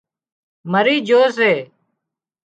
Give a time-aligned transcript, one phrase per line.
[0.71, 1.51] مرِي جھو سي